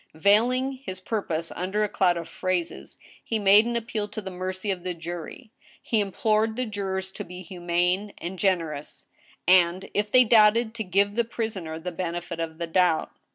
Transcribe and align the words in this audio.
Veiling 0.15 0.79
his 0.83 0.99
purpose 0.99 1.51
under 1.51 1.83
a 1.83 1.87
cloud 1.87 2.17
of 2.17 2.27
phrases, 2.27 2.97
he 3.23 3.37
made 3.37 3.67
an 3.67 3.75
appeal 3.75 4.07
to 4.07 4.19
the 4.19 4.31
mercy 4.31 4.71
of 4.71 4.81
the 4.83 4.95
jury. 4.95 5.51
He 5.79 5.99
implored 5.99 6.55
the 6.55 6.65
jurors 6.65 7.11
to 7.11 7.23
be 7.23 7.43
humane 7.43 8.13
and 8.17 8.39
generous, 8.39 9.05
and, 9.47 9.91
if 9.93 10.11
they 10.11 10.23
doubted, 10.23 10.73
to 10.73 10.83
give 10.83 11.13
the 11.13 11.23
prisoner 11.23 11.77
the 11.77 11.91
benefit 11.91 12.39
of 12.39 12.57
the 12.57 12.65
doubt. 12.65 13.11